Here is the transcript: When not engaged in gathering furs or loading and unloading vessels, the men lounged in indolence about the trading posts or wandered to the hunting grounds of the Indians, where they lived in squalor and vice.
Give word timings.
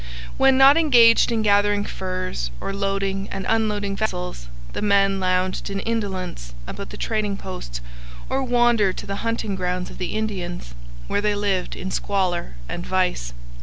When 0.35 0.57
not 0.57 0.77
engaged 0.77 1.31
in 1.31 1.43
gathering 1.43 1.83
furs 1.85 2.49
or 2.59 2.73
loading 2.73 3.29
and 3.29 3.45
unloading 3.47 3.95
vessels, 3.95 4.47
the 4.73 4.81
men 4.81 5.19
lounged 5.19 5.69
in 5.69 5.79
indolence 5.81 6.55
about 6.65 6.89
the 6.89 6.97
trading 6.97 7.37
posts 7.37 7.81
or 8.27 8.41
wandered 8.41 8.97
to 8.97 9.05
the 9.05 9.17
hunting 9.17 9.55
grounds 9.55 9.91
of 9.91 9.99
the 9.99 10.15
Indians, 10.15 10.73
where 11.05 11.21
they 11.21 11.35
lived 11.35 11.75
in 11.75 11.91
squalor 11.91 12.55
and 12.67 12.83
vice. 12.83 13.31